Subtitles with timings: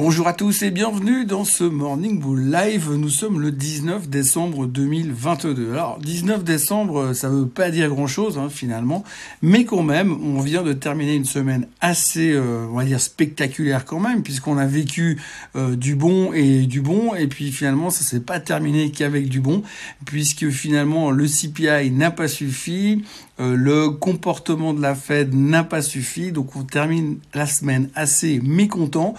[0.00, 2.88] Bonjour à tous et bienvenue dans ce Morning Bull Live.
[2.92, 5.72] Nous sommes le 19 décembre 2022.
[5.72, 9.02] Alors 19 décembre, ça veut pas dire grand chose hein, finalement,
[9.42, 13.84] mais quand même, on vient de terminer une semaine assez, euh, on va dire spectaculaire
[13.84, 15.20] quand même, puisqu'on a vécu
[15.56, 19.40] euh, du bon et du bon, et puis finalement ça s'est pas terminé qu'avec du
[19.40, 19.64] bon,
[20.06, 23.02] puisque finalement le CPI n'a pas suffi,
[23.40, 28.38] euh, le comportement de la Fed n'a pas suffi, donc on termine la semaine assez
[28.44, 29.14] mécontent.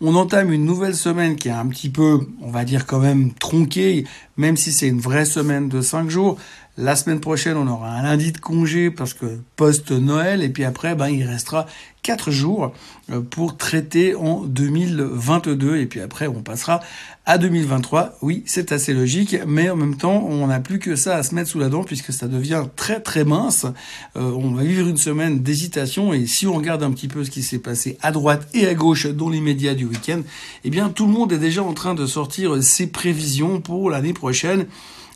[0.00, 3.32] On entame une nouvelle semaine qui est un petit peu, on va dire quand même
[3.32, 4.04] tronquée,
[4.36, 6.38] même si c'est une vraie semaine de 5 jours.
[6.80, 10.94] La semaine prochaine, on aura un lundi de congé parce que post-Noël, et puis après,
[10.94, 11.66] ben, il restera
[12.04, 12.72] quatre jours
[13.10, 16.78] euh, pour traiter en 2022, et puis après, on passera
[17.26, 18.18] à 2023.
[18.22, 21.34] Oui, c'est assez logique, mais en même temps, on n'a plus que ça à se
[21.34, 23.66] mettre sous la dent puisque ça devient très très mince.
[24.14, 27.32] Euh, on va vivre une semaine d'hésitation, et si on regarde un petit peu ce
[27.32, 30.20] qui s'est passé à droite et à gauche dans les médias du week-end,
[30.62, 34.12] eh bien, tout le monde est déjà en train de sortir ses prévisions pour l'année
[34.12, 34.66] prochaine.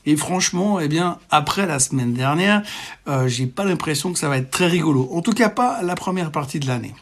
[0.05, 2.63] Et franchement, eh bien, après la semaine dernière,
[3.09, 5.09] euh, j'ai pas l'impression que ça va être très rigolo.
[5.13, 6.95] En tout cas, pas la première partie de l'année.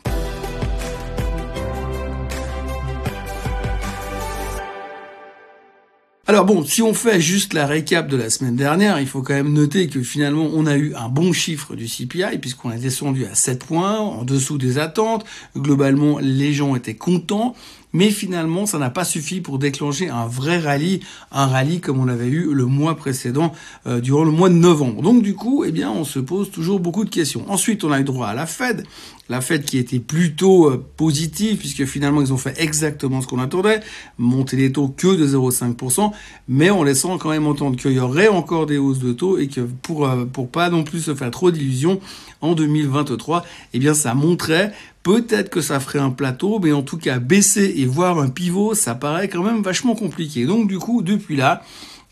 [6.31, 9.35] Alors bon, si on fait juste la récap de la semaine dernière, il faut quand
[9.35, 13.25] même noter que finalement on a eu un bon chiffre du CPI puisqu'on a descendu
[13.25, 15.25] à 7 points en dessous des attentes.
[15.57, 17.57] Globalement, les gens étaient contents.
[17.93, 21.01] Mais finalement, ça n'a pas suffi pour déclencher un vrai rallye,
[21.33, 23.53] un rallye comme on l'avait eu le mois précédent,
[23.87, 25.03] euh, durant le mois de novembre.
[25.03, 27.45] Donc du coup, eh bien, on se pose toujours beaucoup de questions.
[27.49, 28.85] Ensuite, on a eu droit à la Fed,
[29.29, 33.39] la Fed qui était plutôt euh, positive puisque finalement ils ont fait exactement ce qu'on
[33.39, 33.81] attendait,
[34.19, 36.11] monter les taux que de 0,5%,
[36.49, 39.47] mais en laissant quand même entendre qu'il y aurait encore des hausses de taux et
[39.47, 42.01] que pour euh, pour pas non plus se faire trop d'illusions,
[42.41, 43.45] en 2023,
[43.75, 44.73] eh bien ça montrait
[45.03, 48.75] Peut-être que ça ferait un plateau, mais en tout cas baisser et voir un pivot,
[48.75, 50.45] ça paraît quand même vachement compliqué.
[50.45, 51.63] Donc du coup, depuis là,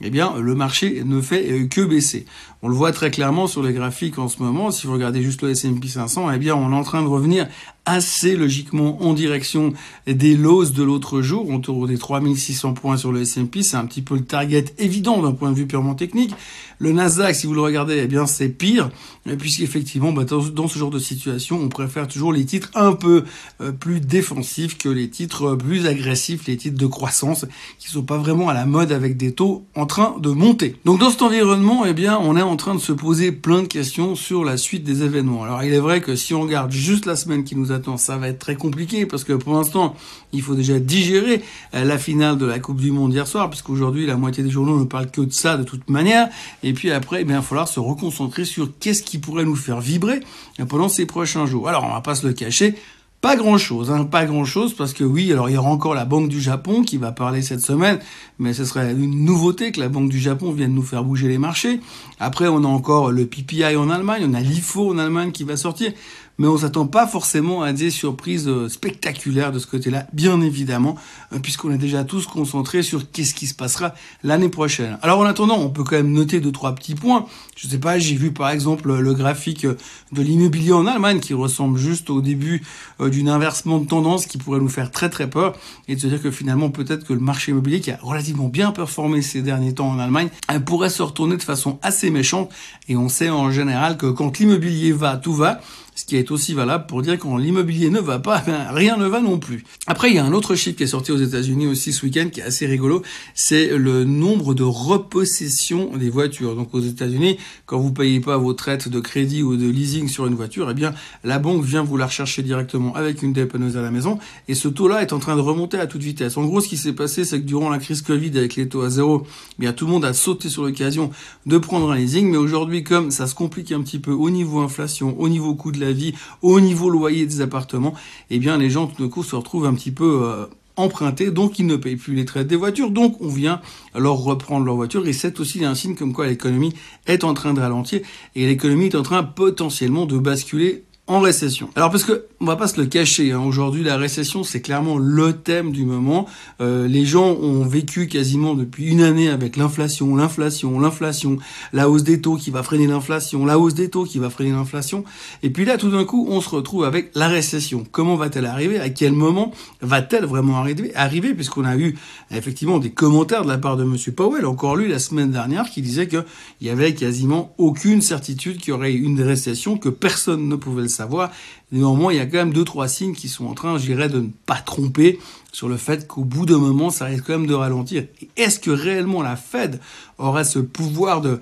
[0.01, 2.25] eh bien, le marché ne fait euh, que baisser.
[2.63, 4.71] On le voit très clairement sur les graphiques en ce moment.
[4.71, 7.49] Si vous regardez juste le S&P 500, eh bien, on est en train de revenir
[7.89, 9.73] assez logiquement en direction
[10.07, 13.63] des lows de l'autre jour, autour des 3600 points sur le S&P.
[13.63, 16.35] C'est un petit peu le target évident d'un point de vue purement technique.
[16.81, 18.91] Le Nasdaq, si vous le regardez, eh bien, c'est pire,
[19.39, 23.25] puisqu'effectivement, bah, dans, ce genre de situation, on préfère toujours les titres un peu
[23.61, 27.47] euh, plus défensifs que les titres plus agressifs, les titres de croissance,
[27.81, 30.77] qui sont pas vraiment à la mode avec des taux en train de monter.
[30.85, 33.67] Donc, dans cet environnement, eh bien, on est en train de se poser plein de
[33.67, 35.43] questions sur la suite des événements.
[35.43, 38.17] Alors, il est vrai que si on regarde juste la semaine qui nous a ça
[38.17, 39.95] va être très compliqué parce que pour l'instant,
[40.33, 41.43] il faut déjà digérer
[41.75, 44.79] euh, la finale de la Coupe du Monde hier soir, puisqu'aujourd'hui, la moitié des journaux
[44.79, 46.29] ne parlent que de ça de toute manière.
[46.63, 50.21] Et puis après, il va falloir se reconcentrer sur qu'est-ce qui pourrait nous faire vibrer
[50.69, 51.69] pendant ces prochains jours.
[51.69, 52.75] Alors, on va pas se le cacher.
[53.21, 55.93] Pas grand chose, hein, pas grand chose, parce que oui, alors il y aura encore
[55.93, 57.99] la Banque du Japon qui va parler cette semaine,
[58.39, 61.37] mais ce serait une nouveauté que la Banque du Japon vienne nous faire bouger les
[61.37, 61.81] marchés.
[62.21, 65.57] Après, on a encore le PPI en Allemagne, on a l'IFO en Allemagne qui va
[65.57, 65.91] sortir
[66.39, 70.97] mais on s'attend pas forcément à des surprises euh, spectaculaires de ce côté-là, bien évidemment,
[71.33, 74.99] euh, puisqu'on est déjà tous concentrés sur qu'est-ce qui se passera l'année prochaine.
[75.03, 77.27] Alors en attendant, on peut quand même noter deux trois petits points.
[77.57, 81.79] Je sais pas, j'ai vu par exemple le graphique de l'immobilier en Allemagne qui ressemble
[81.79, 82.63] juste au début
[83.01, 85.57] euh, d'une inversement de tendance qui pourrait nous faire très très peur
[85.89, 88.71] et de se dire que finalement peut-être que le marché immobilier qui a relativement bien
[88.71, 90.29] performé ces derniers temps en Allemagne
[90.65, 92.51] pourrait se retourner de façon assez méchante
[92.89, 95.61] et on sait en général que quand l'immobilier va, tout va
[95.99, 99.09] ce qui est aussi valable pour dire quand l'immobilier ne va pas, ben, rien ne
[99.09, 99.65] va non plus.
[99.89, 102.29] Après, il y a un autre chiffre qui est sorti aux États-Unis aussi ce week-end
[102.31, 103.03] qui est assez rigolo,
[103.35, 106.55] c'est le nombre de repossessions des voitures.
[106.55, 107.37] Donc aux États-Unis,
[107.67, 110.75] quand vous payez pas vos traites de crédit ou de leasing sur une voiture, eh
[110.75, 110.95] bien
[111.25, 114.69] la banque vient vous la rechercher directement avec une dépanneuse à la maison et ce
[114.69, 116.37] taux-là est en train de remonter à toute vitesse.
[116.37, 118.83] En gros, ce qui s'est passé, c'est que durant la crise Covid avec les taux
[118.83, 121.11] à zéro, eh bien tout le monde a sauté sur l'occasion
[121.47, 124.61] de prendre un leasing, mais aujourd'hui, comme ça se complique un petit peu au niveau
[124.61, 127.95] inflation, au niveau coût de la vie, au niveau loyer des appartements,
[128.31, 131.67] eh bien les gens tout d'un se retrouvent un petit peu euh, empruntés, donc ils
[131.67, 133.61] ne payent plus les traites des voitures, donc on vient
[133.97, 136.73] leur reprendre leur voiture, et c'est aussi un signe comme quoi l'économie
[137.07, 138.01] est en train de ralentir,
[138.37, 141.71] et l'économie est en train potentiellement de basculer en récession.
[141.75, 144.99] Alors parce que on va pas se le cacher, hein, aujourd'hui la récession c'est clairement
[144.99, 146.27] le thème du moment.
[146.61, 151.39] Euh, les gens ont vécu quasiment depuis une année avec l'inflation, l'inflation, l'inflation,
[151.73, 154.53] la hausse des taux qui va freiner l'inflation, la hausse des taux qui va freiner
[154.53, 155.03] l'inflation.
[155.43, 157.85] Et puis là tout d'un coup on se retrouve avec la récession.
[157.91, 158.79] Comment va-t-elle arriver?
[158.79, 161.33] À quel moment va-t-elle vraiment arriver Arriver?
[161.33, 161.97] Puisqu'on a eu
[162.31, 165.81] effectivement des commentaires de la part de Monsieur Powell, encore lui la semaine dernière, qui
[165.81, 166.25] disait qu'il
[166.61, 170.89] y avait quasiment aucune certitude qu'il y aurait une récession, que personne ne pouvait le
[170.99, 171.31] savoir.
[171.73, 174.09] Néanmoins, il y a quand même deux, trois signes qui sont en train, je dirais,
[174.09, 175.19] de ne pas tromper
[175.53, 178.05] sur le fait qu'au bout d'un moment, ça risque quand même de ralentir.
[178.37, 179.81] Est-ce que réellement la Fed
[180.19, 181.41] aurait ce pouvoir de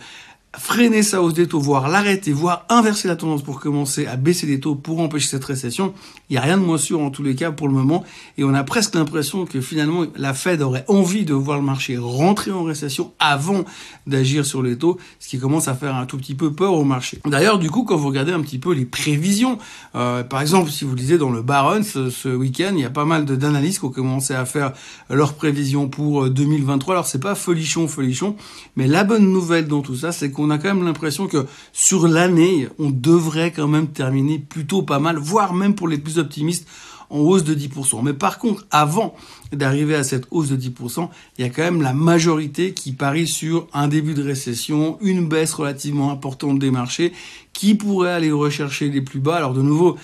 [0.59, 4.47] freiner sa hausse des taux, voire l'arrêter, voire inverser la tendance pour commencer à baisser
[4.47, 5.95] les taux pour empêcher cette récession,
[6.29, 8.05] il n'y a rien de moins sûr en tous les cas pour le moment.
[8.39, 11.97] Et on a presque l'impression que finalement la Fed aurait envie de voir le marché
[11.97, 13.65] rentrer en récession avant
[14.07, 16.85] d'agir sur les taux, ce qui commence à faire un tout petit peu peur au
[16.85, 17.19] marché.
[17.27, 19.59] D'ailleurs, du coup, quand vous regardez un petit peu les prévisions,
[19.95, 23.05] euh, par exemple, si vous lisez dans le Barron ce, week-end, il y a pas
[23.05, 24.73] mal d'analystes qui ont commencé à faire
[25.11, 26.93] leurs prévisions pour 2023.
[26.93, 28.37] Euh, Alors c'est pas folichon, folichon,
[28.77, 31.47] mais la bonne nouvelle dans tout ça, c'est qu'on on a quand même l'impression que
[31.73, 36.19] sur l'année, on devrait quand même terminer plutôt pas mal, voire même pour les plus
[36.19, 36.69] optimistes,
[37.11, 38.03] en hausse de 10%.
[38.03, 39.15] Mais par contre, avant
[39.53, 41.09] d'arriver à cette hausse de 10%,
[41.39, 45.29] il y a quand même la majorité qui parie sur un début de récession, une
[45.29, 47.13] baisse relativement importante des marchés,
[47.53, 49.37] qui pourrait aller rechercher les plus bas.
[49.37, 49.97] Alors de nouveau,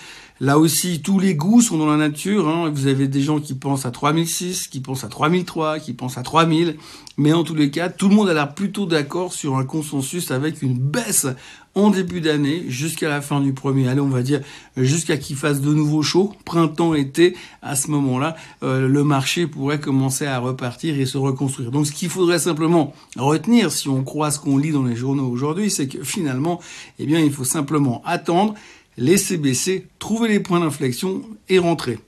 [0.42, 2.48] Là aussi, tous les goûts sont dans la nature.
[2.48, 2.68] Hein.
[2.74, 6.22] Vous avez des gens qui pensent à 3006, qui pensent à 3003, qui pensent à
[6.22, 6.78] 3000.
[7.16, 10.32] Mais en tous les cas, tout le monde a l'air plutôt d'accord sur un consensus
[10.32, 11.28] avec une baisse
[11.76, 13.86] en début d'année jusqu'à la fin du premier.
[13.86, 14.40] Allez, on va dire
[14.76, 17.36] jusqu'à qu'il fasse de nouveau chaud, printemps, été.
[17.62, 18.34] À ce moment-là,
[18.64, 21.70] euh, le marché pourrait commencer à repartir et se reconstruire.
[21.70, 25.28] Donc, ce qu'il faudrait simplement retenir, si on croit ce qu'on lit dans les journaux
[25.28, 26.60] aujourd'hui, c'est que finalement,
[26.98, 28.54] eh bien, il faut simplement attendre
[28.96, 31.98] laisser baisser, trouver les points d'inflexion et rentrer.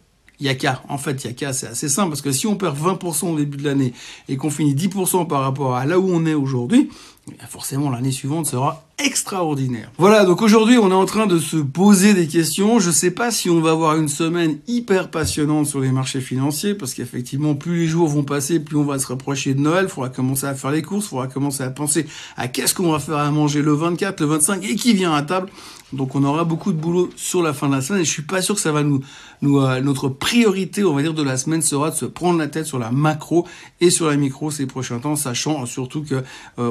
[0.41, 3.57] Yaka, en fait, Yaka, c'est assez simple parce que si on perd 20% au début
[3.57, 3.93] de l'année
[4.29, 6.91] et qu'on finit 10% par rapport à là où on est aujourd'hui,
[7.33, 9.91] eh forcément l'année suivante sera extraordinaire.
[9.99, 12.79] Voilà, donc aujourd'hui on est en train de se poser des questions.
[12.79, 16.75] Je sais pas si on va avoir une semaine hyper passionnante sur les marchés financiers,
[16.75, 19.91] parce qu'effectivement plus les jours vont passer, plus on va se rapprocher de Noël, il
[19.91, 22.07] faudra commencer à faire les courses, il faudra commencer à penser
[22.37, 25.23] à qu'est-ce qu'on va faire à manger le 24, le 25 et qui vient à
[25.23, 25.49] table.
[25.95, 28.23] Donc on aura beaucoup de boulot sur la fin de la semaine et je suis
[28.23, 29.01] pas sûr que ça va nous,
[29.43, 32.49] nous euh, notre priorité, on va dire, de la semaine sera de se prendre la
[32.49, 33.47] tête sur la macro
[33.81, 36.23] et sur la micro ces prochains temps, sachant surtout que euh,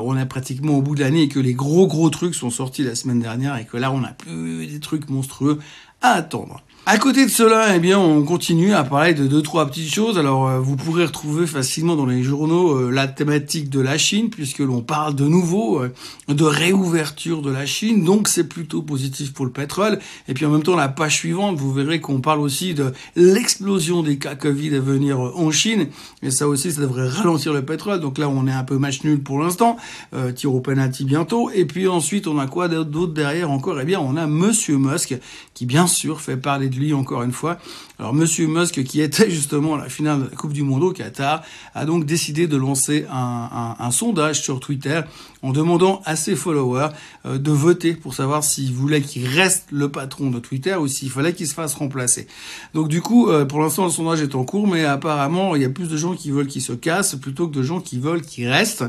[0.03, 2.83] on est pratiquement au bout de l'année et que les gros gros trucs sont sortis
[2.83, 5.59] la semaine dernière et que là, on n'a plus des trucs monstrueux
[6.01, 6.61] à attendre.
[6.85, 10.17] À côté de cela, eh bien, on continue à parler de deux trois petites choses.
[10.17, 14.29] Alors, euh, vous pourrez retrouver facilement dans les journaux euh, la thématique de la Chine,
[14.29, 15.93] puisque l'on parle de nouveau euh,
[16.27, 18.03] de réouverture de la Chine.
[18.03, 19.97] Donc, c'est plutôt positif pour le pétrole.
[20.27, 24.03] Et puis, en même temps, la page suivante, vous verrez qu'on parle aussi de l'explosion
[24.03, 25.87] des cas Covid à venir en Chine.
[26.21, 28.01] Et ça aussi, ça devrait ralentir le pétrole.
[28.01, 29.77] Donc là, on est un peu match nul pour l'instant.
[30.13, 31.49] Euh, tir au penalty bientôt.
[31.49, 33.79] Et puis ensuite, on a quoi d'autre derrière encore?
[33.79, 35.15] Eh bien, on a Monsieur Musk,
[35.53, 36.35] qui bien sûr fait
[36.75, 37.57] lui encore une fois.
[37.99, 40.91] Alors Monsieur Musk, qui était justement à la finale de la Coupe du Monde au
[40.91, 41.43] Qatar,
[41.73, 45.01] a donc décidé de lancer un, sondage sur Twitter
[45.41, 46.89] en demandant à ses followers
[47.25, 51.11] euh, de voter pour savoir s'ils voulaient qu'il reste le patron de Twitter ou s'il
[51.11, 52.27] fallait qu'il se fasse remplacer.
[52.73, 55.65] Donc du coup, euh, pour l'instant, le sondage est en cours, mais apparemment, il y
[55.65, 58.21] a plus de gens qui veulent qu'il se casse plutôt que de gens qui veulent
[58.21, 58.83] qu'il reste.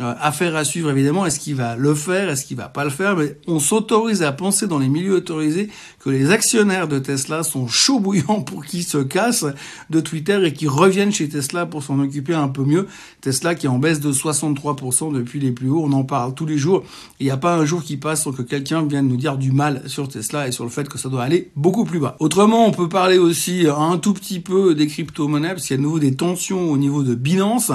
[0.00, 2.90] Euh, affaire à suivre évidemment, est-ce qu'il va le faire, est-ce qu'il va pas le
[2.90, 5.68] faire, mais on s'autorise à penser dans les milieux autorisés
[6.02, 9.44] que les actionnaires de Tesla sont chauds bouillants pour qu'ils se cassent
[9.90, 12.88] de Twitter et qu'ils reviennent chez Tesla pour s'en occuper un peu mieux.
[13.20, 16.46] Tesla qui est en baisse de 63% depuis les plus hauts, on en parle tous
[16.46, 16.84] les jours.
[17.20, 19.52] Il n'y a pas un jour qui passe sans que quelqu'un vienne nous dire du
[19.52, 22.16] mal sur Tesla et sur le fait que ça doit aller beaucoup plus bas.
[22.18, 25.78] Autrement, on peut parler aussi un tout petit peu des crypto-monnaies parce qu'il y a
[25.78, 27.72] de nouveau des tensions au niveau de Binance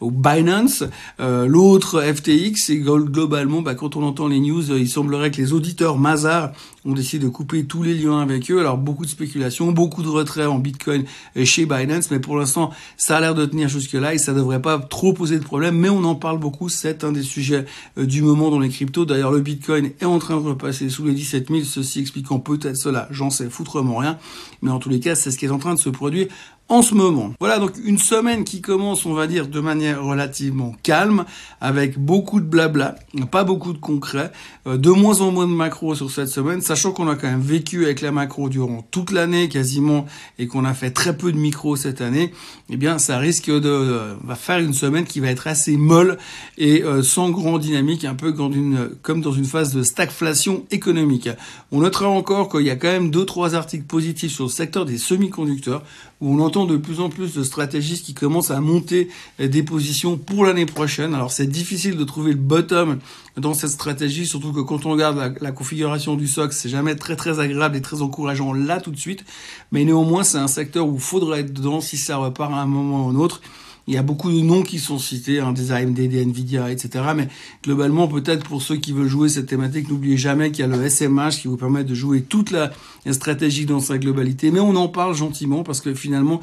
[0.00, 0.82] ou Binance.
[1.20, 5.52] Euh, L'autre FTX, et globalement, bah, quand on entend les news, il semblerait que les
[5.52, 6.50] auditeurs Mazar
[6.84, 8.58] ont décidé de couper tous les liens avec eux.
[8.58, 11.04] Alors beaucoup de spéculation, beaucoup de retraits en Bitcoin
[11.44, 14.80] chez Binance, mais pour l'instant, ça a l'air de tenir jusque-là et ça devrait pas
[14.80, 15.76] trop poser de problème.
[15.76, 17.66] Mais on en parle beaucoup, c'est un des sujets
[17.98, 19.04] euh, du moment dans les cryptos.
[19.04, 22.78] D'ailleurs, le Bitcoin est en train de repasser sous les 17 000, ceci expliquant peut-être
[22.78, 23.06] cela.
[23.12, 24.18] J'en sais foutrement rien,
[24.60, 26.26] mais en tous les cas, c'est ce qui est en train de se produire
[26.70, 27.34] en ce moment.
[27.40, 31.24] Voilà donc une semaine qui commence, on va dire, de manière relativement calme,
[31.60, 32.94] avec beaucoup de blabla,
[33.32, 34.30] pas beaucoup de concret,
[34.68, 37.40] euh, de moins en moins de macro sur cette semaine, sachant qu'on a quand même
[37.40, 40.06] vécu avec la macro durant toute l'année quasiment
[40.38, 42.32] et qu'on a fait très peu de micro cette année,
[42.70, 46.18] eh bien ça risque de euh, va faire une semaine qui va être assez molle
[46.56, 51.28] et euh, sans grand dynamique, un peu comme, comme dans une phase de stagflation économique.
[51.72, 54.84] On notera encore qu'il y a quand même deux trois articles positifs sur le secteur
[54.84, 55.82] des semi-conducteurs
[56.20, 60.16] où on entend de plus en plus de stratégistes qui commencent à monter des positions
[60.16, 61.14] pour l'année prochaine.
[61.14, 62.98] Alors c'est difficile de trouver le bottom
[63.36, 67.16] dans cette stratégie, surtout que quand on regarde la, configuration du SOX, c'est jamais très
[67.16, 69.24] très agréable et très encourageant là tout de suite.
[69.72, 72.66] Mais néanmoins, c'est un secteur où il faudra être dedans si ça repart à un
[72.66, 73.40] moment ou un autre.
[73.90, 77.06] Il y a beaucoup de noms qui sont cités, hein, des AMD, des Nvidia, etc.
[77.16, 77.26] Mais
[77.64, 80.88] globalement, peut-être pour ceux qui veulent jouer cette thématique, n'oubliez jamais qu'il y a le
[80.88, 82.70] SMH qui vous permet de jouer toute la
[83.10, 84.52] stratégie dans sa globalité.
[84.52, 86.40] Mais on en parle gentiment parce que finalement,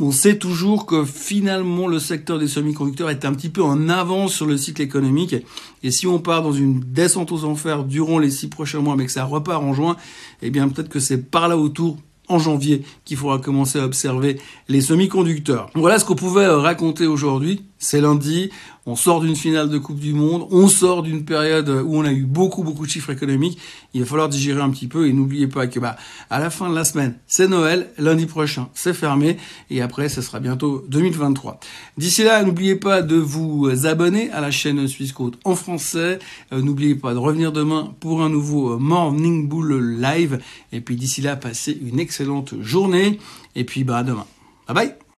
[0.00, 4.32] on sait toujours que finalement le secteur des semi-conducteurs est un petit peu en avance
[4.32, 5.36] sur le cycle économique.
[5.82, 9.04] Et si on part dans une descente aux enfers durant les six prochains mois, mais
[9.04, 9.98] que ça repart en juin,
[10.40, 11.98] eh bien peut-être que c'est par là autour
[12.28, 15.70] en janvier qu'il faudra commencer à observer les semi-conducteurs.
[15.74, 17.67] Voilà ce qu'on pouvait raconter aujourd'hui.
[17.78, 18.50] C'est lundi,
[18.86, 22.12] on sort d'une finale de Coupe du Monde, on sort d'une période où on a
[22.12, 23.58] eu beaucoup beaucoup de chiffres économiques.
[23.94, 25.96] Il va falloir digérer un petit peu et n'oubliez pas que bah
[26.30, 29.36] à la fin de la semaine, c'est Noël, lundi prochain, c'est fermé
[29.70, 31.60] et après ce sera bientôt 2023.
[31.96, 36.18] D'ici là, n'oubliez pas de vous abonner à la chaîne Suisse Côte en français.
[36.52, 40.40] Euh, n'oubliez pas de revenir demain pour un nouveau Morning Bull live
[40.72, 43.18] et puis d'ici là, passez une excellente journée
[43.54, 44.26] et puis bah à demain.
[44.66, 45.07] Bye bye